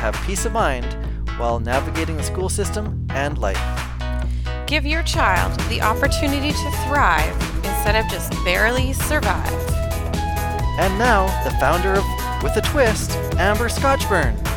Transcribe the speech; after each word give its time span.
have 0.00 0.14
peace 0.26 0.46
of 0.46 0.52
mind 0.52 0.96
while 1.36 1.60
navigating 1.60 2.16
the 2.16 2.22
school 2.22 2.48
system 2.48 3.06
and 3.10 3.36
life. 3.36 3.60
Give 4.66 4.86
your 4.86 5.02
child 5.02 5.60
the 5.68 5.82
opportunity 5.82 6.52
to 6.52 6.70
thrive 6.88 7.36
instead 7.56 7.96
of 7.96 8.10
just 8.10 8.32
barely 8.42 8.94
survive. 8.94 9.52
And 10.78 10.98
now, 10.98 11.26
the 11.44 11.50
founder 11.60 11.92
of 11.92 12.04
With 12.42 12.56
a 12.56 12.62
Twist, 12.62 13.10
Amber 13.36 13.68
Scotchburn. 13.68 14.49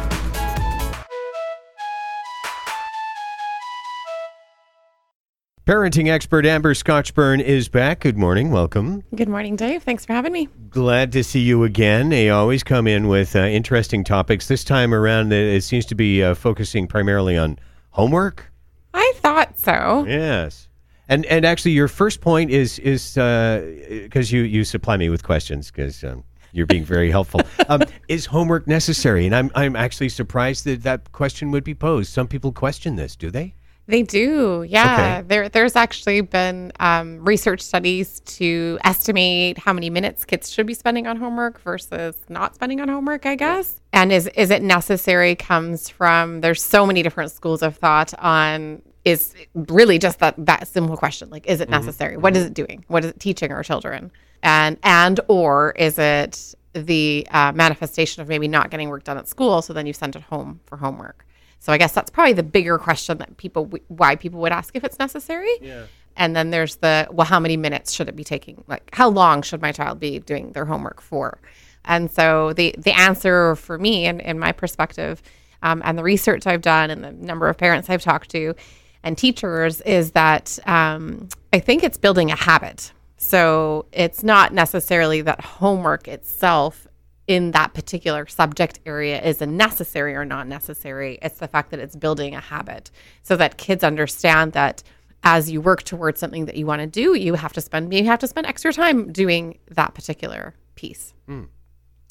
Parenting 5.66 6.10
expert 6.10 6.46
Amber 6.46 6.74
Scotchburn 6.74 7.40
is 7.40 7.70
back. 7.70 8.02
Good 8.02 8.18
morning. 8.18 8.52
Welcome. 8.52 9.02
Good 9.16 9.30
morning, 9.30 9.56
Dave. 9.56 9.82
Thanks 9.82 10.04
for 10.06 10.12
having 10.12 10.34
me. 10.34 10.50
Glad 10.70 11.14
to 11.14 11.24
see 11.24 11.40
you 11.40 11.64
again. 11.64 12.10
They 12.10 12.30
always 12.30 12.64
come 12.64 12.86
in 12.86 13.08
with 13.08 13.34
uh, 13.34 13.40
interesting 13.40 14.04
topics. 14.04 14.50
This 14.50 14.66
time 14.66 14.94
around, 14.94 15.32
uh, 15.32 15.38
it 15.38 15.62
seems 15.62 15.86
to 15.86 15.96
be 15.96 16.22
uh, 16.22 16.36
focusing 16.36 16.86
primarily 16.86 17.38
on 17.38 17.58
homework. 17.92 18.52
I 18.94 19.14
thought 19.16 19.58
so. 19.58 20.04
Yes. 20.06 20.68
And 21.08 21.26
and 21.28 21.46
actually, 21.46 21.72
your 21.72 21.88
first 21.88 22.20
point 22.20 22.52
is 22.52 22.78
is 22.80 23.14
because 23.14 24.34
you 24.34 24.42
you 24.42 24.66
supply 24.66 24.98
me 24.98 25.08
with 25.08 25.24
questions 25.24 25.72
because 25.72 26.04
um, 26.04 26.26
you're 26.52 26.66
being 26.66 26.84
very 26.84 27.10
helpful. 27.10 27.40
Um, 27.70 27.84
is 28.10 28.26
homework 28.26 28.68
necessary? 28.68 29.26
And 29.26 29.34
I'm 29.34 29.50
I'm 29.56 29.78
actually 29.78 30.10
surprised 30.10 30.66
that 30.66 30.84
that 30.84 31.14
question 31.14 31.52
would 31.52 31.64
be 31.64 31.74
posed. 31.74 32.12
Some 32.12 32.28
people 32.28 32.52
question 32.52 32.98
this, 32.98 33.16
do 33.16 33.32
they? 33.32 33.56
They 33.86 34.02
do, 34.02 34.66
yeah. 34.68 34.94
Okay. 35.20 35.28
There, 35.28 35.50
there's 35.50 35.76
actually 35.76 36.22
been 36.22 36.72
um, 36.80 37.24
research 37.26 37.60
studies 37.60 38.22
to 38.22 38.80
estimate 38.86 39.58
how 39.58 39.74
many 39.74 39.90
minutes 39.90 40.24
kids 40.24 40.50
should 40.50 40.66
be 40.66 40.74
spending 40.74 41.06
on 41.06 41.18
homework 41.18 41.60
versus 41.62 42.16
not 42.30 42.56
spending 42.56 42.80
on 42.80 42.88
homework. 42.88 43.26
I 43.26 43.36
guess, 43.36 43.82
and 43.92 44.12
is 44.14 44.28
is 44.36 44.52
it 44.52 44.62
necessary? 44.64 45.36
Comes 45.36 45.90
from 45.90 46.40
there's 46.40 46.64
so 46.64 46.86
many 46.86 47.04
different 47.04 47.32
schools 47.32 47.62
of 47.62 47.76
thought 47.76 48.14
on 48.20 48.82
is 49.04 49.34
really 49.54 50.00
just 50.00 50.20
that 50.20 50.34
that 50.38 50.66
simple 50.68 50.96
question 50.96 51.30
like 51.30 51.46
is 51.46 51.60
it 51.60 51.70
necessary 51.70 52.16
what 52.16 52.38
is 52.38 52.46
it 52.46 52.54
doing 52.54 52.86
what 52.88 53.04
is 53.04 53.12
it 53.12 53.20
teaching 53.20 53.52
our 53.52 53.62
children 53.62 54.10
and 54.44 54.78
and 54.84 55.20
or 55.28 55.72
is 55.72 56.00
it 56.00 56.56
the 56.72 57.28
uh, 57.32 57.52
manifestation 57.52 58.22
of 58.22 58.30
maybe 58.30 58.48
not 58.48 58.70
getting 58.72 58.88
work 58.88 59.04
done 59.04 59.18
at 59.18 59.28
school 59.28 59.62
so 59.62 59.74
then 59.74 59.86
you 59.86 59.92
send 59.92 60.16
it 60.16 60.22
home 60.22 60.60
for 60.66 60.78
homework 60.78 61.26
so 61.64 61.72
I 61.72 61.78
guess 61.78 61.94
that's 61.94 62.10
probably 62.10 62.34
the 62.34 62.44
bigger 62.44 62.78
question 62.78 63.20
that 63.20 63.38
people 63.38 63.72
why 63.88 64.18
people 64.18 64.42
would 64.42 64.52
ask 64.52 64.76
if 64.76 64.84
it's 64.84 65.00
necessary. 65.00 65.48
Yeah. 65.62 65.86
And 66.18 66.36
then 66.36 66.50
there's 66.50 66.76
the 66.76 67.08
well, 67.10 67.26
how 67.26 67.40
many 67.40 67.56
minutes 67.56 67.94
should 67.94 68.10
it 68.10 68.18
be 68.18 68.26
taking? 68.26 68.66
Like 68.68 68.90
how 68.92 69.08
long 69.08 69.42
should 69.44 69.62
my 69.62 69.72
child 69.72 69.98
be 69.98 70.20
doing 70.20 70.52
their 70.52 70.66
homework 70.66 71.00
for? 71.00 71.40
And 71.86 72.12
so 72.12 72.52
the 72.52 72.76
the 72.78 72.92
answer 72.92 73.56
for 73.56 73.78
me 73.78 74.08
and 74.08 74.20
in 74.20 74.40
my 74.40 74.52
perspective, 74.52 75.24
um, 75.62 75.82
and 75.86 75.98
the 75.98 76.04
research 76.04 76.46
I've 76.46 76.62
done 76.62 76.90
and 76.90 77.02
the 77.02 77.14
number 77.14 77.48
of 77.48 77.58
parents 77.58 77.90
I've 77.90 78.02
talked 78.04 78.30
to 78.32 78.56
and 79.02 79.18
teachers 79.18 79.80
is 79.82 80.12
that 80.12 80.60
um, 80.66 81.30
I 81.54 81.60
think 81.60 81.82
it's 81.82 81.98
building 81.98 82.30
a 82.30 82.36
habit. 82.36 82.92
So 83.16 83.86
it's 83.94 84.22
not 84.22 84.54
necessarily 84.54 85.22
that 85.22 85.40
homework 85.40 86.10
itself 86.10 86.88
in 87.28 87.52
that 87.52 87.74
particular 87.74 88.28
subject 88.28 88.80
area 88.86 89.22
is 89.22 89.42
a 89.42 89.46
necessary 89.46 90.16
or 90.16 90.26
not 90.26 90.48
necessary. 90.48 91.18
It's 91.22 91.40
the 91.40 91.48
fact 91.48 91.72
that 91.72 91.80
it's 91.80 91.96
building 91.96 92.36
a 92.36 92.40
habit 92.40 92.92
so 93.22 93.36
that 93.38 93.58
kids 93.58 93.84
understand 93.84 94.54
that 94.54 94.84
as 95.24 95.50
you 95.50 95.62
work 95.62 95.84
towards 95.84 96.20
something 96.20 96.46
that 96.46 96.56
you 96.56 96.66
want 96.66 96.82
to 96.82 96.88
do, 96.88 97.16
you 97.16 97.36
have 97.36 97.54
to 97.54 97.62
spend 97.62 97.94
you 97.94 98.06
have 98.06 98.20
to 98.20 98.28
spend 98.28 98.46
extra 98.48 98.74
time 98.74 99.12
doing 99.12 99.58
that 99.72 99.94
particular 99.94 100.54
piece. 100.76 101.14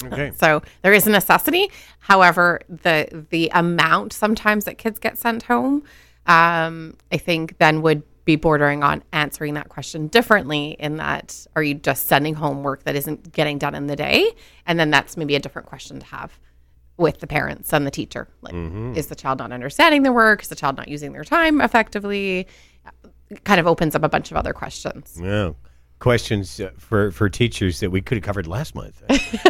Okay. 0.05 0.31
So 0.35 0.61
there 0.81 0.93
is 0.93 1.07
a 1.07 1.11
necessity. 1.11 1.69
However, 1.99 2.61
the 2.67 3.25
the 3.29 3.51
amount 3.53 4.13
sometimes 4.13 4.65
that 4.65 4.77
kids 4.77 4.99
get 4.99 5.17
sent 5.17 5.43
home, 5.43 5.83
um, 6.25 6.95
I 7.11 7.17
think 7.17 7.57
then 7.59 7.81
would 7.83 8.03
be 8.25 8.35
bordering 8.35 8.83
on 8.83 9.03
answering 9.11 9.53
that 9.55 9.69
question 9.69 10.07
differently 10.07 10.77
in 10.79 10.97
that 10.97 11.45
are 11.55 11.63
you 11.63 11.73
just 11.73 12.07
sending 12.07 12.35
homework 12.35 12.83
that 12.83 12.95
isn't 12.95 13.33
getting 13.33 13.57
done 13.57 13.75
in 13.75 13.87
the 13.87 13.95
day? 13.95 14.31
And 14.65 14.79
then 14.79 14.91
that's 14.91 15.17
maybe 15.17 15.35
a 15.35 15.39
different 15.39 15.67
question 15.67 15.99
to 15.99 16.05
have 16.07 16.39
with 16.97 17.19
the 17.19 17.27
parents 17.27 17.73
and 17.73 17.85
the 17.85 17.91
teacher. 17.91 18.27
Like 18.41 18.53
mm-hmm. 18.53 18.95
is 18.95 19.07
the 19.07 19.15
child 19.15 19.39
not 19.39 19.51
understanding 19.51 20.03
their 20.03 20.13
work? 20.13 20.41
Is 20.41 20.47
the 20.47 20.55
child 20.55 20.77
not 20.77 20.87
using 20.87 21.11
their 21.13 21.23
time 21.23 21.59
effectively? 21.59 22.47
It 23.29 23.43
kind 23.43 23.59
of 23.59 23.67
opens 23.67 23.95
up 23.95 24.03
a 24.03 24.09
bunch 24.09 24.31
of 24.31 24.37
other 24.37 24.53
questions. 24.53 25.19
Yeah. 25.21 25.51
Questions 26.03 26.59
uh, 26.59 26.69
for, 26.77 27.11
for 27.11 27.29
teachers 27.29 27.79
that 27.79 27.89
we 27.89 28.01
could 28.01 28.17
have 28.17 28.25
covered 28.25 28.45
last 28.45 28.75
month. 28.75 29.01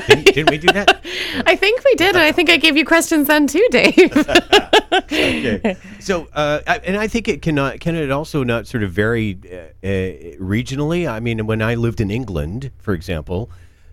Didn't, 0.08 0.25
didn't 0.36 0.52
we 0.52 0.59
do 0.59 0.68
that? 0.68 1.03
I 1.47 1.56
think 1.56 1.84
we 1.84 1.96
did, 1.96 2.09
and 2.09 2.19
I 2.24 2.31
think 2.31 2.52
I 2.52 2.58
gave 2.58 2.78
you 2.78 2.86
questions 2.86 3.25
then 3.25 3.47
too, 3.47 3.68
Dave. 3.72 3.97
Okay. 5.12 5.75
So, 6.00 6.28
uh, 6.34 6.59
I- 6.68 6.78
and 6.86 6.96
I 6.96 7.08
think 7.08 7.28
it 7.28 7.41
cannot, 7.41 7.80
can 7.80 7.96
it 7.96 8.12
also 8.12 8.44
not 8.44 8.68
sort 8.68 8.84
of 8.84 8.91
vary 8.91 9.40
uh, 9.52 9.56
uh, 9.84 9.88
regionally? 10.38 11.09
I 11.09 11.19
mean, 11.19 11.47
when 11.47 11.64
I 11.64 11.74
lived 11.74 12.00
in 12.00 12.12
England, 12.12 12.70
for 12.78 12.94
example, 12.94 13.50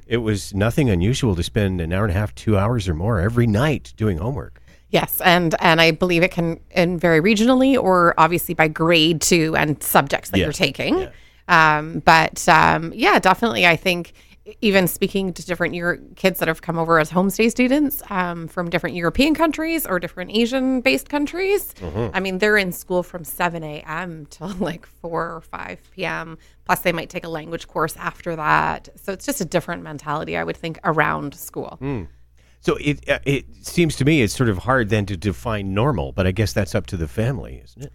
it 0.06 0.18
was 0.18 0.52
nothing 0.52 0.90
unusual 0.90 1.34
to 1.36 1.42
spend 1.42 1.80
an 1.80 1.94
hour 1.94 2.04
and 2.04 2.10
a 2.10 2.14
half, 2.18 2.34
two 2.34 2.58
hours 2.58 2.86
or 2.90 2.94
more 2.94 3.20
every 3.20 3.46
night 3.46 3.94
doing 3.96 4.18
homework. 4.18 4.60
Yes, 4.90 5.22
and 5.22 5.54
and 5.60 5.80
I 5.80 5.92
believe 5.92 6.22
it 6.22 6.30
can 6.32 6.60
and 6.72 7.00
vary 7.00 7.22
regionally 7.22 7.82
or 7.82 8.12
obviously 8.18 8.54
by 8.54 8.68
grade 8.68 9.22
too 9.22 9.56
and 9.56 9.82
subjects 9.82 10.28
that 10.30 10.38
Yeah, 10.38 10.44
you're 10.44 10.52
taking. 10.52 11.08
Um, 11.50 11.98
but 12.00 12.48
um, 12.48 12.92
yeah, 12.94 13.18
definitely, 13.18 13.66
I 13.66 13.76
think 13.76 14.12
even 14.62 14.88
speaking 14.88 15.32
to 15.34 15.44
different 15.44 15.74
Euro- 15.74 15.98
kids 16.16 16.38
that 16.38 16.48
have 16.48 16.62
come 16.62 16.78
over 16.78 16.98
as 16.98 17.10
homestay 17.10 17.50
students 17.50 18.02
um, 18.10 18.48
from 18.48 18.70
different 18.70 18.96
European 18.96 19.34
countries 19.34 19.86
or 19.86 19.98
different 20.00 20.30
Asian 20.34 20.80
based 20.80 21.08
countries. 21.08 21.74
I 22.14 22.20
mean, 22.20 22.38
they're 22.38 22.56
in 22.56 22.72
school 22.72 23.02
from 23.02 23.22
7 23.24 23.62
a.m. 23.62 24.26
till 24.30 24.48
like 24.60 24.86
4 24.86 25.34
or 25.36 25.40
5 25.40 25.90
p.m. 25.92 26.38
Plus, 26.64 26.80
they 26.80 26.92
might 26.92 27.10
take 27.10 27.24
a 27.24 27.28
language 27.28 27.68
course 27.68 27.96
after 27.96 28.34
that. 28.36 28.88
So 28.96 29.12
it's 29.12 29.26
just 29.26 29.40
a 29.40 29.44
different 29.44 29.82
mentality, 29.82 30.36
I 30.36 30.44
would 30.44 30.56
think, 30.56 30.78
around 30.84 31.34
school. 31.34 31.78
So 32.62 32.76
it 32.76 33.08
uh, 33.08 33.18
it 33.24 33.46
seems 33.62 33.96
to 33.96 34.04
me 34.04 34.20
it's 34.22 34.34
sort 34.36 34.50
of 34.50 34.58
hard 34.58 34.90
then 34.90 35.06
to 35.06 35.16
define 35.16 35.72
normal, 35.74 36.12
but 36.12 36.26
I 36.26 36.30
guess 36.32 36.52
that's 36.52 36.74
up 36.74 36.86
to 36.88 36.96
the 36.96 37.08
family, 37.08 37.62
isn't 37.64 37.82
it? 37.84 37.92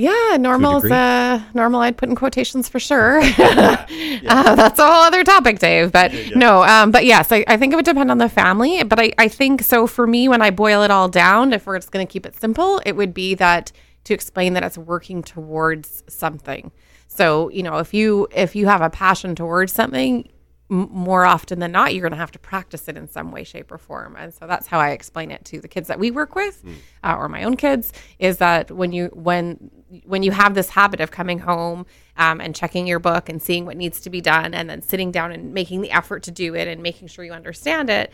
Yeah, 0.00 0.38
normal's 0.38 0.84
uh 0.86 1.42
normal 1.52 1.82
I'd 1.82 1.98
put 1.98 2.08
in 2.08 2.14
quotations 2.14 2.70
for 2.70 2.80
sure. 2.80 3.20
uh, 3.38 4.54
that's 4.54 4.78
a 4.78 4.86
whole 4.86 5.02
other 5.02 5.24
topic, 5.24 5.58
Dave. 5.58 5.92
But 5.92 6.12
no, 6.34 6.62
um, 6.62 6.90
but 6.90 7.04
yes, 7.04 7.30
I, 7.30 7.44
I 7.46 7.58
think 7.58 7.74
it 7.74 7.76
would 7.76 7.84
depend 7.84 8.10
on 8.10 8.16
the 8.16 8.30
family. 8.30 8.82
But 8.82 8.98
I, 8.98 9.12
I 9.18 9.28
think 9.28 9.62
so 9.62 9.86
for 9.86 10.06
me, 10.06 10.26
when 10.26 10.40
I 10.40 10.50
boil 10.50 10.82
it 10.82 10.90
all 10.90 11.08
down, 11.08 11.52
if 11.52 11.66
we're 11.66 11.78
just 11.78 11.92
gonna 11.92 12.06
keep 12.06 12.24
it 12.24 12.34
simple, 12.34 12.80
it 12.86 12.96
would 12.96 13.12
be 13.12 13.34
that 13.34 13.72
to 14.04 14.14
explain 14.14 14.54
that 14.54 14.62
it's 14.62 14.78
working 14.78 15.22
towards 15.22 16.02
something. 16.08 16.72
So, 17.08 17.50
you 17.50 17.62
know, 17.62 17.76
if 17.76 17.92
you 17.92 18.26
if 18.34 18.56
you 18.56 18.66
have 18.68 18.80
a 18.80 18.88
passion 18.88 19.34
towards 19.34 19.74
something, 19.74 20.30
more 20.70 21.24
often 21.24 21.58
than 21.58 21.72
not, 21.72 21.92
you're 21.92 22.02
going 22.02 22.12
to 22.12 22.16
have 22.16 22.30
to 22.30 22.38
practice 22.38 22.86
it 22.88 22.96
in 22.96 23.08
some 23.08 23.32
way, 23.32 23.42
shape, 23.42 23.72
or 23.72 23.78
form. 23.78 24.16
And 24.16 24.32
so 24.32 24.46
that's 24.46 24.68
how 24.68 24.78
I 24.78 24.90
explain 24.90 25.30
it 25.32 25.44
to 25.46 25.60
the 25.60 25.68
kids 25.68 25.88
that 25.88 25.98
we 25.98 26.10
work 26.12 26.36
with, 26.36 26.64
uh, 27.02 27.16
or 27.18 27.28
my 27.28 27.42
own 27.42 27.56
kids, 27.56 27.92
is 28.20 28.38
that 28.38 28.70
when 28.70 28.92
you 28.92 29.10
when 29.12 29.70
when 30.04 30.22
you 30.22 30.30
have 30.30 30.54
this 30.54 30.70
habit 30.70 31.00
of 31.00 31.10
coming 31.10 31.40
home 31.40 31.84
um, 32.16 32.40
and 32.40 32.54
checking 32.54 32.86
your 32.86 33.00
book 33.00 33.28
and 33.28 33.42
seeing 33.42 33.66
what 33.66 33.76
needs 33.76 34.00
to 34.02 34.10
be 34.10 34.20
done, 34.20 34.54
and 34.54 34.70
then 34.70 34.80
sitting 34.80 35.10
down 35.10 35.32
and 35.32 35.52
making 35.52 35.80
the 35.80 35.90
effort 35.90 36.22
to 36.22 36.30
do 36.30 36.54
it 36.54 36.68
and 36.68 36.80
making 36.80 37.08
sure 37.08 37.24
you 37.24 37.32
understand 37.32 37.90
it, 37.90 38.12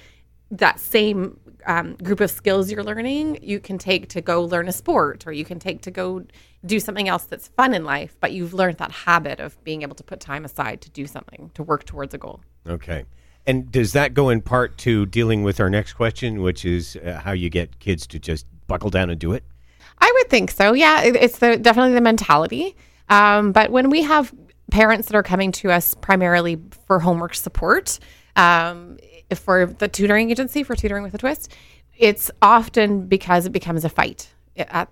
that 0.51 0.79
same 0.81 1.39
um, 1.67 1.95
group 1.97 2.21
of 2.21 2.31
skills 2.31 2.71
you're 2.71 2.85
learning, 2.85 3.39
you 3.43 3.61
can 3.61 3.79
take 3.79 4.09
to 4.11 4.21
go 4.21 4.43
learn 4.43 4.69
a 4.69 4.73
sport 4.73 5.27
or 5.27 5.33
you 5.33 5.45
can 5.45 5.59
take 5.59 5.83
to 5.83 5.91
go 5.91 6.25
do 6.65 6.81
something 6.81 7.09
else 7.09 7.25
that's 7.25 7.49
fun 7.49 7.75
in 7.75 7.85
life, 7.85 8.17
but 8.21 8.33
you've 8.33 8.55
learned 8.55 8.79
that 8.79 8.91
habit 8.91 9.41
of 9.41 9.63
being 9.65 9.83
able 9.83 9.95
to 9.95 10.05
put 10.05 10.21
time 10.21 10.45
aside 10.45 10.81
to 10.83 10.91
do 10.91 11.07
something, 11.07 11.51
to 11.55 11.63
work 11.63 11.85
towards 11.85 12.15
a 12.15 12.19
goal. 12.19 12.41
Okay. 12.69 13.05
And 13.47 13.71
does 13.71 13.93
that 13.93 14.15
go 14.15 14.29
in 14.29 14.43
part 14.43 14.77
to 14.79 15.07
dealing 15.07 15.43
with 15.43 15.61
our 15.61 15.71
next 15.71 15.93
question, 15.93 16.43
which 16.43 16.65
is 16.65 16.97
uh, 16.97 17.21
how 17.23 17.33
you 17.33 17.49
get 17.49 17.79
kids 17.79 18.07
to 18.09 18.19
just 18.19 18.47
buckle 18.67 18.91
down 18.91 19.11
and 19.11 19.21
do 19.21 19.33
it? 19.33 19.45
I 19.99 20.13
would 20.17 20.31
think 20.31 20.51
so. 20.51 20.73
Yeah, 20.73 21.03
it, 21.03 21.17
it's 21.17 21.39
the, 21.39 21.57
definitely 21.57 21.95
the 21.95 22.01
mentality. 22.01 22.77
Um, 23.09 23.53
but 23.53 23.71
when 23.71 23.89
we 23.89 24.03
have 24.03 24.35
parents 24.71 25.07
that 25.09 25.17
are 25.17 25.23
coming 25.23 25.53
to 25.53 25.71
us 25.71 25.95
primarily 25.95 26.61
for 26.87 26.99
homework 26.99 27.35
support, 27.35 28.01
um, 28.37 28.99
for 29.35 29.67
the 29.67 29.89
tutoring 29.89 30.31
agency 30.31 30.63
for 30.63 30.77
tutoring 30.77 31.03
with 31.03 31.15
a 31.15 31.19
twist, 31.19 31.53
it's 31.97 32.31
often 32.43 33.07
because 33.07 33.47
it 33.47 33.51
becomes 33.51 33.85
a 33.85 33.89
fight 33.89 34.33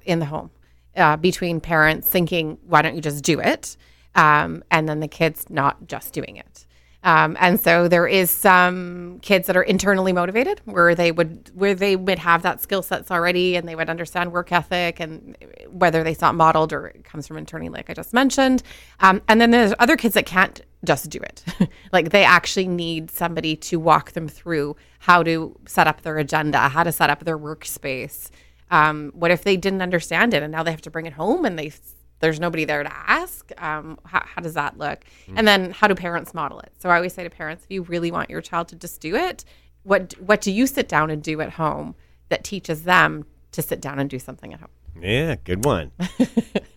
in 0.04 0.18
the 0.18 0.26
home 0.26 0.50
uh, 0.96 1.16
between 1.16 1.60
parents 1.60 2.08
thinking, 2.08 2.58
why 2.66 2.82
don't 2.82 2.94
you 2.94 3.00
just 3.00 3.24
do 3.24 3.40
it? 3.40 3.76
Um, 4.14 4.62
and 4.70 4.88
then 4.88 5.00
the 5.00 5.08
kids 5.08 5.46
not 5.50 5.86
just 5.86 6.12
doing 6.12 6.36
it. 6.36 6.66
Um, 7.02 7.36
and 7.38 7.60
so 7.60 7.86
there 7.86 8.06
is 8.06 8.30
some 8.30 9.18
kids 9.20 9.46
that 9.46 9.56
are 9.58 9.62
internally 9.62 10.14
motivated 10.14 10.62
where 10.64 10.94
they 10.94 11.12
would 11.12 11.50
where 11.52 11.74
they 11.74 11.96
would 11.96 12.18
have 12.18 12.42
that 12.42 12.62
skill 12.62 12.82
sets 12.82 13.10
already 13.10 13.56
and 13.56 13.68
they 13.68 13.74
would 13.74 13.90
understand 13.90 14.32
work 14.32 14.50
ethic 14.50 15.00
and 15.00 15.36
whether 15.68 16.02
they 16.02 16.14
saw 16.14 16.30
it 16.30 16.32
modeled 16.32 16.72
or 16.72 16.86
it 16.86 17.04
comes 17.04 17.26
from 17.26 17.36
internally 17.36 17.68
like 17.68 17.90
I 17.90 17.94
just 17.94 18.14
mentioned. 18.14 18.62
Um, 19.00 19.20
and 19.28 19.38
then 19.38 19.50
there's 19.50 19.74
other 19.78 19.98
kids 19.98 20.14
that 20.14 20.24
can't 20.24 20.62
just 20.84 21.10
do 21.10 21.18
it. 21.18 21.44
like 21.92 22.10
they 22.10 22.24
actually 22.24 22.68
need 22.68 23.10
somebody 23.10 23.56
to 23.56 23.78
walk 23.78 24.12
them 24.12 24.28
through 24.28 24.76
how 25.00 25.22
to 25.22 25.58
set 25.66 25.86
up 25.86 26.02
their 26.02 26.18
agenda, 26.18 26.58
how 26.68 26.82
to 26.82 26.92
set 26.92 27.10
up 27.10 27.24
their 27.24 27.38
workspace. 27.38 28.30
Um, 28.70 29.12
what 29.14 29.30
if 29.30 29.44
they 29.44 29.56
didn't 29.56 29.82
understand 29.82 30.34
it 30.34 30.42
and 30.42 30.52
now 30.52 30.62
they 30.62 30.70
have 30.70 30.82
to 30.82 30.90
bring 30.90 31.06
it 31.06 31.12
home 31.12 31.44
and 31.44 31.58
they 31.58 31.72
there's 32.20 32.40
nobody 32.40 32.64
there 32.64 32.82
to 32.82 32.92
ask? 32.92 33.50
Um, 33.60 33.98
how, 34.04 34.22
how 34.24 34.40
does 34.40 34.54
that 34.54 34.78
look? 34.78 35.04
And 35.36 35.46
then 35.46 35.72
how 35.72 35.88
do 35.88 35.94
parents 35.94 36.32
model 36.32 36.60
it? 36.60 36.72
So 36.78 36.88
I 36.88 36.96
always 36.96 37.12
say 37.12 37.24
to 37.24 37.30
parents, 37.30 37.64
if 37.64 37.70
you 37.70 37.82
really 37.82 38.10
want 38.10 38.30
your 38.30 38.40
child 38.40 38.68
to 38.68 38.76
just 38.76 39.00
do 39.00 39.14
it, 39.14 39.44
what 39.82 40.14
what 40.18 40.40
do 40.40 40.50
you 40.50 40.66
sit 40.66 40.88
down 40.88 41.10
and 41.10 41.22
do 41.22 41.40
at 41.40 41.50
home 41.50 41.94
that 42.30 42.42
teaches 42.42 42.84
them 42.84 43.26
to 43.52 43.62
sit 43.62 43.80
down 43.80 43.98
and 43.98 44.08
do 44.08 44.18
something 44.18 44.54
at 44.54 44.60
home? 44.60 44.70
Yeah, 45.00 45.36
good 45.42 45.64
one. 45.64 45.90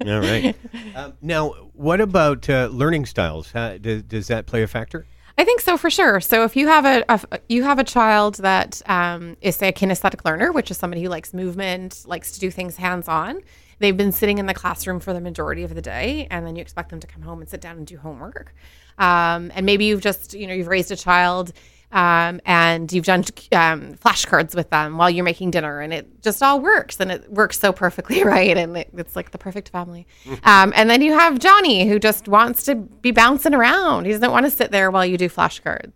All 0.06 0.20
right. 0.20 0.56
Um, 0.96 1.14
now, 1.22 1.50
what 1.74 2.02
about 2.02 2.50
uh, 2.50 2.68
learning 2.72 3.06
styles? 3.06 3.52
How, 3.52 3.78
does, 3.78 4.04
does 4.04 4.28
that 4.28 4.46
play 4.46 4.64
a 4.64 4.68
factor? 4.68 5.06
I 5.38 5.44
think 5.44 5.62
so 5.62 5.78
for 5.78 5.90
sure. 5.90 6.20
So 6.20 6.44
if 6.44 6.56
you 6.56 6.68
have 6.68 6.86
a, 6.86 7.06
a 7.10 7.40
you 7.48 7.64
have 7.64 7.78
a 7.78 7.84
child 7.84 8.36
that 8.36 8.82
um, 8.88 9.38
is 9.42 9.56
say 9.56 9.68
a 9.68 9.72
kinesthetic 9.72 10.26
learner, 10.26 10.52
which 10.52 10.72
is 10.72 10.78
somebody 10.78 11.04
who 11.04 11.10
likes 11.10 11.32
movement, 11.34 12.04
likes 12.08 12.32
to 12.32 12.40
do 12.40 12.50
things 12.50 12.76
hands 12.78 13.08
on, 13.08 13.42
they've 13.78 13.96
been 13.96 14.12
sitting 14.12 14.40
in 14.40 14.48
the 14.48 14.56
classroom 14.56 15.00
for 15.00 15.14
the 15.14 15.22
majority 15.22 15.64
of 15.64 15.76
the 15.76 15.82
day, 15.82 16.28
and 16.32 16.46
then 16.48 16.56
you 16.56 16.62
expect 16.62 16.90
them 16.90 17.00
to 17.00 17.08
come 17.08 17.22
home 17.22 17.40
and 17.40 17.48
sit 17.48 17.62
down 17.62 17.78
and 17.78 17.86
do 17.86 17.98
homework. 17.98 18.56
Um, 18.98 19.52
and 19.54 19.64
maybe 19.64 19.86
you've 19.86 20.02
just 20.02 20.34
you 20.34 20.48
know 20.48 20.56
you've 20.56 20.68
raised 20.68 20.92
a 20.92 20.96
child. 20.96 21.54
Um, 21.90 22.42
and 22.46 22.92
you've 22.92 23.06
done 23.06 23.22
um, 23.54 23.94
flashcards 23.96 24.54
with 24.54 24.70
them 24.70 24.98
while 24.98 25.10
you're 25.10 25.24
making 25.24 25.52
dinner, 25.52 25.80
and 25.80 25.94
it 25.94 26.22
just 26.22 26.44
all 26.44 26.60
works, 26.60 27.00
and 27.00 27.12
it 27.12 27.32
works 27.32 27.60
so 27.60 27.72
perfectly, 27.72 28.24
right? 28.26 28.58
And 28.58 28.76
it, 28.78 28.90
it's 28.94 29.16
like 29.16 29.32
the 29.32 29.38
perfect 29.38 29.70
family. 29.70 30.06
Um, 30.44 30.72
and 30.76 30.90
then 30.90 31.02
you 31.02 31.14
have 31.14 31.40
Johnny, 31.40 31.88
who 31.88 32.00
just 32.00 32.28
wants 32.28 32.64
to 32.66 32.76
be 32.76 33.12
bouncing 33.12 33.54
around. 33.54 34.06
He 34.06 34.12
doesn't 34.12 34.32
want 34.32 34.46
to 34.46 34.52
sit 34.52 34.72
there 34.72 34.92
while 34.92 35.06
you 35.06 35.18
do 35.18 35.30
flashcards. 35.30 35.94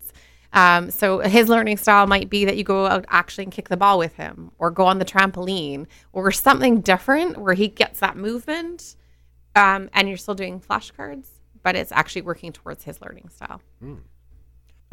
Um, 0.54 0.92
so 0.92 1.20
his 1.20 1.48
learning 1.48 1.78
style 1.78 2.08
might 2.08 2.30
be 2.30 2.44
that 2.46 2.58
you 2.58 2.64
go 2.64 2.86
out 2.86 3.06
actually 3.08 3.46
and 3.46 3.54
kick 3.54 3.70
the 3.70 3.78
ball 3.78 3.98
with 3.98 4.16
him, 4.16 4.52
or 4.60 4.72
go 4.72 4.86
on 4.86 5.00
the 5.00 5.06
trampoline, 5.06 5.88
or 6.12 6.32
something 6.32 6.82
different 6.82 7.38
where 7.38 7.54
he 7.54 7.68
gets 7.68 8.00
that 8.00 8.18
movement, 8.18 8.96
um, 9.56 9.90
and 9.94 10.08
you're 10.08 10.18
still 10.18 10.36
doing 10.36 10.60
flashcards, 10.60 11.28
but 11.64 11.76
it's 11.76 11.92
actually 11.92 12.24
working 12.24 12.52
towards 12.52 12.84
his 12.84 13.00
learning 13.02 13.30
style. 13.30 13.62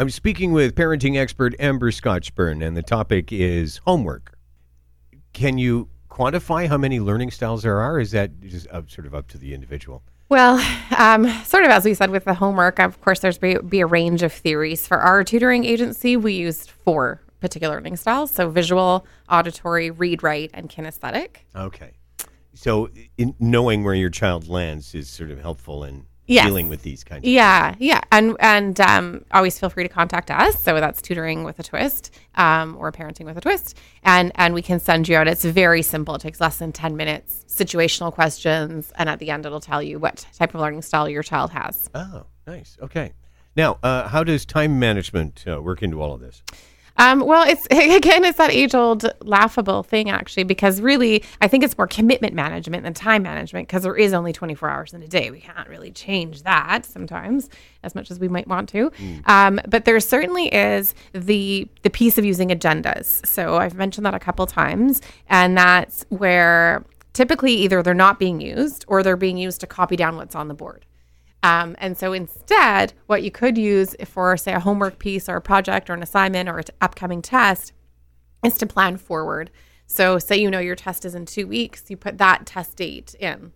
I'm 0.01 0.11
speaking 0.11 0.53
with 0.53 0.77
parenting 0.77 1.17
expert 1.17 1.57
Amber 1.59 1.91
Scotchburn, 1.91 2.65
and 2.65 2.77
the 2.77 2.85
topic 2.85 3.33
is 3.33 3.79
homework. 3.79 4.39
Can 5.33 5.59
you 5.59 5.89
quantify 6.09 6.69
how 6.69 6.79
many 6.79 7.01
learning 7.01 7.33
styles 7.33 7.65
there 7.65 7.81
are? 7.81 7.99
Is 7.99 8.13
that 8.13 8.41
just 8.43 8.69
up, 8.69 8.89
sort 8.89 9.09
of 9.09 9.15
up 9.17 9.27
to 9.29 9.39
the 9.39 9.53
individual? 9.53 10.05
Well, 10.29 10.65
um, 10.97 11.29
sort 11.43 11.65
of 11.65 11.71
as 11.71 11.85
we 11.85 11.95
said 11.95 12.11
with 12.11 12.27
the 12.27 12.35
homework, 12.35 12.79
of 12.79 13.01
course, 13.01 13.19
there's 13.19 13.39
be, 13.39 13.59
be 13.59 13.81
a 13.81 13.87
range 13.87 14.23
of 14.23 14.33
theories. 14.33 14.87
For 14.87 14.99
our 14.99 15.25
tutoring 15.25 15.65
agency, 15.65 16.17
we 16.17 16.35
used 16.35 16.71
four 16.71 17.21
particular 17.41 17.75
learning 17.75 17.97
styles 17.97 18.31
so 18.31 18.51
visual, 18.51 19.05
auditory, 19.29 19.91
read, 19.91 20.23
write, 20.23 20.53
and 20.55 20.69
kinesthetic. 20.69 21.39
Okay. 21.57 21.91
So, 22.55 22.89
in 23.17 23.35
knowing 23.41 23.83
where 23.83 23.95
your 23.95 24.11
child 24.11 24.47
lands 24.47 24.95
is 24.95 25.09
sort 25.09 25.33
of 25.33 25.41
helpful 25.41 25.83
in 25.83 26.07
Yes. 26.29 26.47
dealing 26.47 26.69
with 26.69 26.83
these 26.83 27.03
kinds 27.05 27.25
of 27.25 27.29
Yeah, 27.31 27.75
yeah, 27.79 28.03
and 28.13 28.37
and 28.39 28.79
um, 28.81 29.25
always 29.33 29.59
feel 29.59 29.71
free 29.71 29.83
to 29.83 29.89
contact 29.89 30.31
us. 30.31 30.63
So 30.63 30.79
that's 30.79 31.01
tutoring 31.01 31.43
with 31.43 31.59
a 31.59 31.63
twist, 31.63 32.15
um, 32.35 32.77
or 32.79 32.93
parenting 32.93 33.25
with 33.25 33.37
a 33.39 33.41
twist, 33.41 33.77
and 34.03 34.31
and 34.35 34.53
we 34.53 34.61
can 34.63 34.79
send 34.79 35.09
you 35.09 35.17
out. 35.17 35.27
It's 35.27 35.45
very 35.45 35.83
simple. 35.83 36.15
It 36.15 36.21
takes 36.21 36.41
less 36.41 36.59
than 36.59 36.71
ten 36.71 36.97
minutes. 36.97 37.45
Situational 37.49 38.13
questions, 38.13 38.93
and 38.97 39.09
at 39.09 39.19
the 39.19 39.31
end, 39.31 39.47
it'll 39.47 39.59
tell 39.59 39.83
you 39.83 39.99
what 39.99 40.27
type 40.37 40.55
of 40.55 40.61
learning 40.61 40.83
style 40.83 41.09
your 41.09 41.23
child 41.23 41.51
has. 41.51 41.89
Oh, 41.95 42.27
nice. 42.47 42.77
Okay. 42.83 43.13
Now, 43.57 43.79
uh, 43.83 44.07
how 44.09 44.23
does 44.23 44.45
time 44.47 44.79
management 44.79 45.45
uh, 45.49 45.61
work 45.61 45.83
into 45.83 46.01
all 46.01 46.13
of 46.13 46.21
this? 46.21 46.43
Um, 46.99 47.21
well, 47.21 47.49
it's 47.49 47.67
again, 47.71 48.25
it's 48.25 48.39
that 48.39 48.51
age 48.51 48.75
old 48.75 49.11
laughable 49.23 49.83
thing 49.83 50.11
actually, 50.11 50.45
because 50.45 50.81
really, 50.81 51.25
I 51.41 51.49
think 51.49 51.65
it's 51.65 51.77
more 51.79 51.87
commitment 51.87 52.35
management 52.35 52.83
than 52.83 52.95
time 52.95 53.23
management 53.23 53.69
because 53.69 53.83
there 53.85 53.97
is 53.97 54.13
only 54.13 54.33
24 54.33 54.69
hours 54.69 54.93
in 54.93 55.03
a 55.03 55.09
day. 55.09 55.31
We 55.31 55.41
can't 55.41 55.69
really 55.69 55.91
change 55.91 56.43
that 56.43 56.85
sometimes 56.85 57.49
as 57.83 57.95
much 57.95 58.11
as 58.11 58.19
we 58.19 58.29
might 58.29 58.47
want 58.47 58.69
to. 58.71 58.91
Um, 59.27 59.61
but 59.69 59.85
there 59.85 59.99
certainly 60.01 60.49
is 60.49 60.95
the 61.13 61.69
the 61.83 61.91
piece 61.91 62.19
of 62.19 62.25
using 62.25 62.49
agendas. 62.49 63.25
So 63.27 63.57
I've 63.57 63.75
mentioned 63.75 64.05
that 64.07 64.15
a 64.15 64.19
couple 64.19 64.47
times, 64.47 65.01
and 65.29 65.57
that's 65.57 66.05
where 66.09 66.85
typically 67.13 67.53
either 67.53 67.83
they're 67.83 67.95
not 67.95 68.19
being 68.19 68.41
used 68.41 68.85
or 68.89 69.03
they're 69.03 69.17
being 69.17 69.37
used 69.37 69.61
to 69.61 69.67
copy 69.67 69.97
down 69.97 70.17
what's 70.17 70.35
on 70.35 70.49
the 70.49 70.55
board. 70.55 70.85
Um, 71.43 71.77
and 71.79 71.97
so 71.97 72.13
instead, 72.13 72.95
what 73.07 73.23
you 73.23 73.31
could 73.31 73.57
use 73.57 73.95
for, 74.05 74.37
say, 74.37 74.53
a 74.53 74.61
homework 74.61 74.99
piece 74.99 75.29
or 75.29 75.37
a 75.37 75.41
project 75.41 75.89
or 75.89 75.95
an 75.95 76.03
assignment 76.03 76.49
or 76.49 76.59
an 76.59 76.65
upcoming 76.81 77.23
test 77.23 77.73
is 78.45 78.59
to 78.59 78.67
plan 78.67 78.97
forward. 78.97 79.51
So, 79.87 80.19
say 80.19 80.37
you 80.37 80.51
know 80.51 80.59
your 80.59 80.77
test 80.77 81.05
is 81.05 81.15
in 81.15 81.25
two 81.25 81.47
weeks, 81.47 81.85
you 81.89 81.97
put 81.97 82.19
that 82.19 82.45
test 82.45 82.77
date 82.77 83.15
in, 83.19 83.53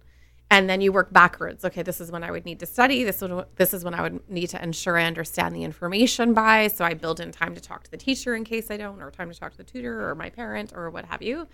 and 0.51 0.69
then 0.69 0.81
you 0.81 0.91
work 0.91 1.13
backwards. 1.13 1.63
Okay, 1.63 1.83
this 1.83 2.01
is 2.01 2.11
when 2.11 2.25
I 2.25 2.31
would 2.31 2.47
need 2.47 2.59
to 2.61 2.67
study. 2.67 3.05
This 3.05 3.21
is 3.21 3.31
this 3.57 3.75
is 3.75 3.85
when 3.85 3.93
I 3.93 4.01
would 4.01 4.31
need 4.31 4.47
to 4.49 4.63
ensure 4.63 4.97
I 4.97 5.05
understand 5.05 5.55
the 5.55 5.63
information 5.63 6.33
by. 6.33 6.69
So 6.69 6.87
I 6.87 6.95
build 6.95 7.21
in 7.21 7.33
time 7.33 7.55
to 7.55 7.61
talk 7.61 7.85
to 7.85 7.91
the 7.91 7.99
teacher 7.99 8.35
in 8.35 8.45
case 8.45 8.71
I 8.71 8.79
don't, 8.79 9.03
or 9.03 9.11
time 9.11 9.31
to 9.31 9.39
talk 9.39 9.53
to 9.53 9.59
the 9.59 9.65
tutor 9.65 10.09
or 10.09 10.15
my 10.15 10.31
parent 10.31 10.73
or 10.75 10.89
what 10.89 11.05
have 11.05 11.21
you. 11.21 11.47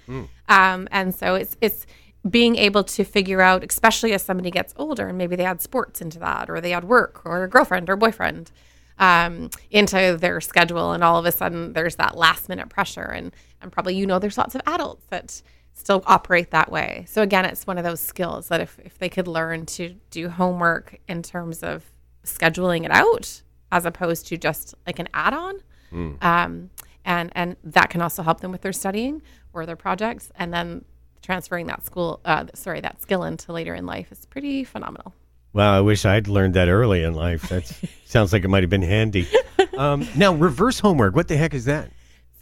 Um, 0.49 0.87
and 0.93 1.13
so 1.13 1.35
it's 1.35 1.57
it's 1.61 1.87
being 2.29 2.57
able 2.57 2.85
to 2.85 3.05
figure 3.05 3.41
out, 3.41 3.65
especially 3.69 4.13
as 4.13 4.23
somebody 4.23 4.51
gets 4.51 4.75
older, 4.77 5.09
and 5.09 5.19
maybe 5.19 5.37
they 5.37 5.45
add 5.45 5.61
sports 5.63 6.01
into 6.01 6.19
that, 6.19 6.51
or 6.51 6.61
they 6.61 6.73
add 6.73 6.85
work, 6.85 7.23
or 7.25 7.45
a 7.45 7.49
girlfriend 7.49 7.89
or 7.89 7.97
boyfriend 7.97 8.51
um, 8.99 9.51
into 9.71 10.17
their 10.21 10.41
schedule, 10.41 10.93
and 10.93 11.05
all 11.05 11.19
of 11.19 11.25
a 11.25 11.33
sudden 11.33 11.73
there's 11.73 11.97
that 11.97 12.17
last 12.17 12.49
minute 12.49 12.69
pressure, 12.69 13.05
and 13.05 13.33
and 13.61 13.73
probably 13.73 13.95
you 13.95 14.07
know 14.07 14.19
there's 14.19 14.39
lots 14.39 14.55
of 14.55 14.61
adults 14.67 15.07
that 15.11 15.43
still 15.75 16.03
operate 16.07 16.51
that 16.51 16.71
way. 16.73 17.05
So 17.09 17.23
again, 17.23 17.45
it's 17.45 17.67
one 17.67 17.79
of 17.79 17.85
those 17.85 18.01
skills 18.01 18.49
that 18.49 18.61
if 18.61 18.79
if 18.85 18.99
they 18.99 19.09
could 19.09 19.29
learn 19.29 19.67
to 19.67 19.95
do 20.11 20.29
homework 20.29 20.99
in 21.07 21.23
terms 21.23 21.63
of 21.63 21.85
scheduling 22.25 22.85
it 22.85 22.91
out 22.91 23.43
as 23.71 23.85
opposed 23.85 24.27
to 24.27 24.37
just 24.37 24.75
like 24.87 24.99
an 24.99 25.09
add-on, 25.15 25.61
um, 26.21 26.71
and 27.05 27.31
and 27.35 27.57
that 27.63 27.91
can 27.91 28.03
also 28.03 28.23
help 28.23 28.41
them 28.41 28.51
with 28.51 28.63
their 28.63 28.73
studying 28.73 29.23
or 29.53 29.65
their 29.65 29.77
projects, 29.77 30.33
and 30.35 30.53
then 30.53 30.85
transferring 31.23 31.67
that 31.67 31.85
school, 31.85 32.21
uh, 32.25 32.47
sorry, 32.55 32.81
that 32.81 33.01
skill 33.03 33.25
into 33.25 33.53
later 33.53 33.75
in 33.75 33.87
life 33.87 34.11
is 34.13 34.27
pretty 34.27 34.65
phenomenal. 34.65 35.15
Well, 35.53 35.73
I 35.73 35.81
wish 35.81 36.05
I'd 36.05 36.29
learned 36.29 36.55
that 36.55 36.69
early 36.69 37.03
in 37.03 37.15
life. 37.15 37.49
That 37.49 37.67
sounds 38.05 38.33
like 38.33 38.45
it 38.45 38.49
might 38.49 38.63
have 38.63 38.71
been 38.71 38.83
handy. 38.83 39.27
Um, 39.77 40.09
now, 40.17 40.35
reverse 40.35 40.81
homework. 40.81 41.15
What 41.15 41.29
the 41.29 41.37
heck 41.37 41.55
is 41.55 41.65
that? 41.67 41.91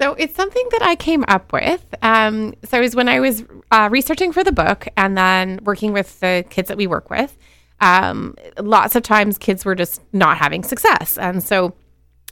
So 0.00 0.14
it's 0.14 0.34
something 0.34 0.66
that 0.72 0.82
I 0.82 0.96
came 0.96 1.24
up 1.28 1.52
with. 1.52 1.84
Um, 2.02 2.54
so 2.64 2.78
it 2.78 2.82
was 2.82 2.94
when 2.94 3.08
I 3.08 3.20
was 3.20 3.44
uh, 3.70 3.88
researching 3.90 4.32
for 4.32 4.44
the 4.44 4.52
book 4.52 4.88
and 4.96 5.16
then 5.16 5.60
working 5.62 5.92
with 5.92 6.20
the 6.20 6.44
kids 6.50 6.68
that 6.68 6.76
we 6.76 6.86
work 6.86 7.08
with. 7.08 7.36
Um, 7.80 8.36
lots 8.58 8.96
of 8.96 9.02
times 9.02 9.38
kids 9.38 9.64
were 9.64 9.74
just 9.74 10.02
not 10.12 10.38
having 10.38 10.62
success. 10.62 11.16
And 11.18 11.42
so 11.42 11.74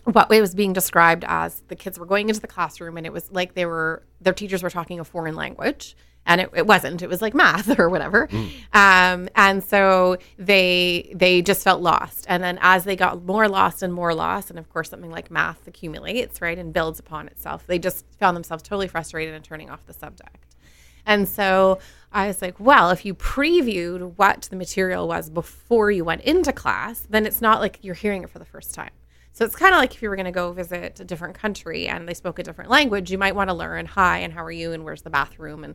what 0.05 0.31
it 0.31 0.41
was 0.41 0.55
being 0.55 0.75
described 0.75 1.25
as 1.27 1.61
the 1.69 1.77
kids 1.77 1.99
were 1.99 2.07
going 2.07 2.29
into 2.29 2.41
the 2.41 2.47
classroom 2.47 2.99
and 2.99 3.07
it 3.07 3.13
was 3.13 3.31
like 3.31 3.55
they 3.55 3.65
were, 3.65 4.03
their 4.21 4.35
teachers 4.35 4.63
were 4.63 4.71
talking 4.71 5.01
a 5.01 5.05
foreign 5.05 5.35
language. 5.35 5.97
And 6.26 6.40
it, 6.40 6.50
it 6.54 6.66
wasn't. 6.66 7.02
It 7.02 7.09
was 7.09 7.21
like 7.21 7.35
math 7.35 7.78
or 7.78 7.88
whatever. 7.88 8.28
Um, 8.73 9.28
and 9.35 9.62
so 9.62 10.16
they 10.38 11.12
they 11.14 11.43
just 11.43 11.62
felt 11.62 11.83
lost. 11.83 12.25
And 12.28 12.43
then 12.43 12.59
as 12.62 12.85
they 12.85 12.97
got 12.97 13.25
more 13.25 13.49
lost 13.49 13.83
and 13.83 13.93
more 13.93 14.14
lost, 14.14 14.50
and 14.50 14.59
of 14.59 14.69
course 14.71 14.90
something 14.90 15.11
like 15.11 15.31
math 15.31 15.66
accumulates, 15.66 16.40
right, 16.40 16.59
and 16.59 16.73
builds 16.73 16.99
upon 16.99 17.28
itself, 17.28 17.66
they 17.66 17.78
just 17.78 18.07
found 18.19 18.37
themselves 18.37 18.62
totally 18.62 18.88
frustrated 18.88 19.35
and 19.35 19.45
turning 19.45 19.71
off 19.71 19.87
the 19.87 19.93
subject. 19.93 20.54
And 21.07 21.28
so 21.28 21.78
I 22.12 22.28
was 22.28 22.40
like, 22.40 22.59
well, 22.59 22.90
if 22.90 23.04
you 23.04 23.14
previewed 23.14 24.14
what 24.16 24.49
the 24.50 24.57
material 24.57 25.07
was 25.07 25.28
before 25.28 25.90
you 25.90 26.04
went 26.04 26.23
into 26.23 26.52
class, 26.52 27.07
then 27.11 27.26
it's 27.26 27.43
not 27.43 27.61
like 27.61 27.78
you're 27.83 27.95
hearing 27.95 28.23
it 28.23 28.31
for 28.31 28.38
the 28.38 28.45
first 28.45 28.75
time. 28.75 28.90
So 29.35 29.45
it's 29.45 29.57
kind 29.57 29.75
of 29.75 29.79
like 29.79 29.93
if 29.93 30.00
you 30.00 30.09
were 30.09 30.14
going 30.14 30.26
to 30.26 30.33
go 30.33 30.53
visit 30.53 31.00
a 31.00 31.05
different 31.05 31.35
country 31.35 31.88
and 31.88 32.09
they 32.09 32.14
spoke 32.14 32.38
a 32.38 32.45
different 32.45 32.71
language, 32.71 33.11
you 33.11 33.19
might 33.19 33.35
want 33.35 33.50
to 33.50 33.55
learn 33.55 33.85
hi 33.85 34.19
and 34.19 34.33
how 34.33 34.45
are 34.45 34.53
you 34.53 34.71
and 34.73 34.85
where's 34.85 35.03
the 35.03 35.11
bathroom 35.11 35.64
and 35.64 35.75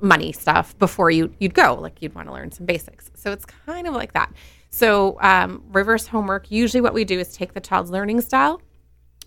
money 0.00 0.32
stuff 0.32 0.78
before 0.78 1.10
you 1.10 1.32
you'd 1.38 1.54
go. 1.54 1.74
Like 1.74 2.02
you'd 2.02 2.14
want 2.14 2.28
to 2.28 2.34
learn 2.34 2.52
some 2.52 2.66
basics. 2.66 3.10
So 3.14 3.32
it's 3.32 3.46
kind 3.46 3.86
of 3.86 3.94
like 3.94 4.12
that. 4.12 4.30
So 4.68 5.16
um, 5.22 5.64
reverse 5.72 6.06
homework. 6.06 6.50
Usually, 6.50 6.82
what 6.82 6.92
we 6.92 7.04
do 7.04 7.18
is 7.18 7.32
take 7.34 7.54
the 7.54 7.60
child's 7.60 7.90
learning 7.90 8.20
style 8.20 8.60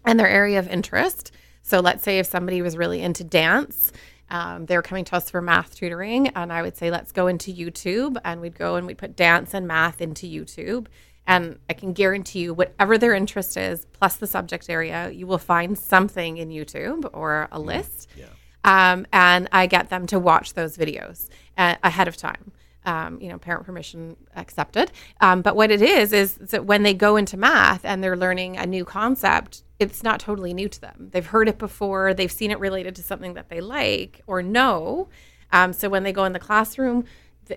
and 0.05 0.19
their 0.19 0.29
area 0.29 0.59
of 0.59 0.67
interest. 0.67 1.31
So 1.63 1.79
let's 1.79 2.03
say 2.03 2.19
if 2.19 2.27
somebody 2.27 2.61
was 2.61 2.77
really 2.77 3.01
into 3.01 3.23
dance, 3.23 3.91
um, 4.29 4.67
they're 4.67 4.83
coming 4.83 5.05
to 5.05 5.15
us 5.15 5.31
for 5.31 5.41
math 5.41 5.75
tutoring, 5.75 6.27
and 6.29 6.51
I 6.53 6.61
would 6.61 6.77
say, 6.77 6.91
let's 6.91 7.11
go 7.11 7.27
into 7.27 7.53
YouTube, 7.53 8.17
and 8.23 8.39
we'd 8.41 8.57
go 8.57 8.75
and 8.75 8.85
we'd 8.85 8.97
put 8.97 9.15
dance 9.15 9.53
and 9.53 9.67
math 9.67 10.01
into 10.01 10.27
YouTube. 10.27 10.87
And 11.25 11.59
I 11.69 11.73
can 11.73 11.93
guarantee 11.93 12.39
you, 12.39 12.53
whatever 12.53 12.97
their 12.97 13.13
interest 13.13 13.55
is, 13.55 13.85
plus 13.93 14.17
the 14.17 14.27
subject 14.27 14.69
area, 14.69 15.09
you 15.09 15.25
will 15.25 15.37
find 15.37 15.77
something 15.77 16.37
in 16.37 16.49
YouTube 16.49 17.09
or 17.13 17.47
a 17.51 17.59
list. 17.59 18.09
Yeah. 18.17 18.25
Um, 18.65 19.05
and 19.13 19.47
I 19.51 19.67
get 19.67 19.89
them 19.89 20.07
to 20.07 20.19
watch 20.19 20.53
those 20.53 20.77
videos 20.77 21.29
uh, 21.57 21.75
ahead 21.83 22.07
of 22.07 22.17
time. 22.17 22.51
Um, 22.85 23.21
you 23.21 23.29
know, 23.29 23.37
parent 23.37 23.65
permission 23.65 24.17
accepted. 24.35 24.91
Um, 25.21 25.41
but 25.41 25.55
what 25.55 25.71
it 25.71 25.81
is 25.81 26.11
is 26.11 26.35
that 26.35 26.65
when 26.65 26.83
they 26.83 26.93
go 26.93 27.15
into 27.15 27.37
math 27.37 27.85
and 27.85 28.03
they're 28.03 28.17
learning 28.17 28.57
a 28.57 28.65
new 28.65 28.83
concept, 28.83 29.63
it's 29.79 30.03
not 30.03 30.19
totally 30.19 30.53
new 30.53 30.67
to 30.67 30.81
them. 30.81 31.07
They've 31.13 31.25
heard 31.25 31.47
it 31.47 31.57
before. 31.57 32.13
They've 32.13 32.29
seen 32.29 32.51
it 32.51 32.59
related 32.59 32.93
to 32.97 33.01
something 33.01 33.35
that 33.35 33.47
they 33.47 33.61
like 33.61 34.21
or 34.27 34.43
know. 34.43 35.07
Um, 35.53 35.71
so 35.71 35.87
when 35.87 36.03
they 36.03 36.11
go 36.11 36.25
in 36.25 36.33
the 36.33 36.39
classroom, 36.39 37.05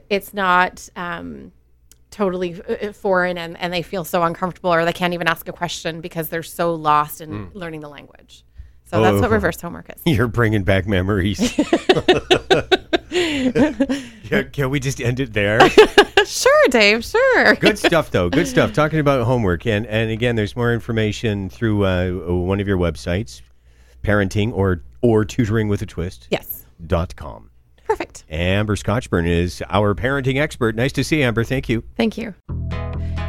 it's 0.08 0.32
not 0.32 0.88
um, 0.94 1.50
totally 2.16 2.60
uh, 2.62 2.92
foreign 2.92 3.36
and, 3.38 3.56
and 3.58 3.72
they 3.72 3.82
feel 3.82 4.04
so 4.04 4.22
uncomfortable 4.22 4.72
or 4.72 4.84
they 4.84 4.92
can't 4.92 5.12
even 5.14 5.28
ask 5.28 5.46
a 5.48 5.52
question 5.52 6.00
because 6.00 6.28
they're 6.30 6.42
so 6.42 6.74
lost 6.74 7.20
in 7.20 7.50
learning 7.52 7.80
the 7.80 7.88
language. 7.88 8.44
So 8.84 9.02
that's 9.02 9.20
what 9.20 9.30
Oh. 9.30 9.34
reverse 9.34 9.60
homework 9.60 9.90
is. 9.94 10.00
You're 10.16 10.28
bringing 10.28 10.62
back 10.64 10.86
memories. 10.86 11.40
Yeah, 14.30 14.42
can 14.52 14.70
we 14.70 14.80
just 14.80 15.00
end 15.00 15.20
it 15.20 15.32
there? 15.32 15.60
sure, 16.26 16.64
Dave. 16.70 17.04
Sure. 17.04 17.54
Good 17.54 17.78
stuff, 17.78 18.10
though. 18.10 18.28
Good 18.28 18.48
stuff. 18.48 18.72
Talking 18.72 18.98
about 18.98 19.24
homework, 19.24 19.64
and 19.66 19.86
and 19.86 20.10
again, 20.10 20.34
there's 20.34 20.56
more 20.56 20.72
information 20.74 21.48
through 21.48 21.84
uh, 21.84 22.10
one 22.10 22.58
of 22.60 22.66
your 22.66 22.76
websites, 22.76 23.40
parenting 24.02 24.52
or 24.52 24.82
or 25.02 25.24
tutoring 25.24 25.68
with 25.68 25.80
a 25.82 25.86
twist 25.86 26.26
Yes. 26.30 26.66
dot 26.84 27.14
com. 27.14 27.50
Perfect. 27.86 28.24
Amber 28.28 28.74
Scotchburn 28.74 29.28
is 29.28 29.62
our 29.68 29.94
parenting 29.94 30.40
expert. 30.40 30.74
Nice 30.74 30.92
to 30.92 31.04
see 31.04 31.18
you, 31.20 31.24
Amber. 31.24 31.44
Thank 31.44 31.68
you. 31.68 31.84
Thank 31.96 32.18
you. 32.18 32.34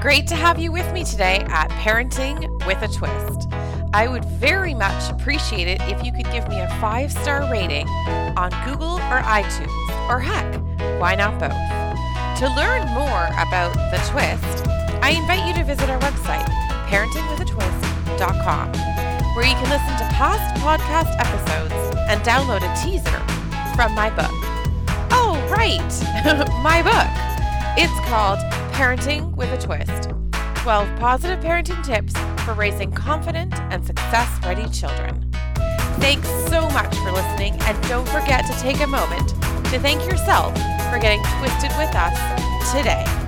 Great 0.02 0.26
to 0.28 0.36
have 0.36 0.58
you 0.60 0.72
with 0.72 0.92
me 0.94 1.04
today 1.04 1.46
at 1.50 1.70
Parenting 1.72 2.48
with 2.66 2.82
a 2.82 2.88
Twist. 2.88 3.48
I 3.94 4.08
would 4.08 4.26
very 4.26 4.74
much 4.74 5.12
appreciate 5.12 5.68
it 5.68 5.82
if 5.84 6.04
you 6.06 6.12
could 6.12 6.30
give 6.32 6.48
me 6.50 6.60
a 6.60 6.68
five 6.82 7.12
star 7.12 7.50
rating 7.52 7.88
on 8.38 8.50
Google 8.66 8.96
or 8.96 9.22
iTunes, 9.22 10.10
or 10.10 10.20
heck, 10.20 10.56
why 11.00 11.16
not 11.16 11.40
both? 11.40 11.52
To 12.40 12.48
learn 12.56 12.88
more 12.94 13.28
about 13.42 13.74
The 13.92 13.98
Twist, 14.10 14.68
I 15.02 15.12
invite 15.12 15.48
you 15.48 15.54
to 15.56 15.64
visit 15.64 15.90
our 15.90 16.00
website, 16.00 16.46
parentingwithatwist.com, 16.90 18.72
where 19.36 19.46
you 19.46 19.56
can 19.56 19.70
listen 19.70 19.98
to 19.98 20.14
past 20.14 20.62
podcast 20.62 21.16
episodes 21.20 21.74
and 22.10 22.22
download 22.22 22.62
a 22.62 22.76
teaser 22.84 23.20
from 23.76 23.94
my 23.96 24.10
book. 24.10 24.47
Right, 25.58 25.82
my 26.62 26.84
book. 26.84 27.84
It's 27.84 28.08
called 28.08 28.38
Parenting 28.74 29.36
with 29.36 29.52
a 29.52 29.58
Twist 29.58 30.12
12 30.62 31.00
Positive 31.00 31.44
Parenting 31.44 31.84
Tips 31.84 32.14
for 32.46 32.54
Raising 32.54 32.92
Confident 32.92 33.60
and 33.72 33.84
Success 33.84 34.30
Ready 34.46 34.70
Children. 34.70 35.28
Thanks 36.00 36.30
so 36.48 36.70
much 36.70 36.96
for 36.98 37.12
listening, 37.12 37.60
and 37.62 37.82
don't 37.88 38.08
forget 38.08 38.46
to 38.46 38.54
take 38.60 38.82
a 38.82 38.88
moment 38.88 39.30
to 39.30 39.80
thank 39.80 40.06
yourself 40.06 40.54
for 40.92 41.00
getting 41.00 41.24
twisted 41.40 41.72
with 41.80 41.96
us 41.96 42.72
today. 42.72 43.27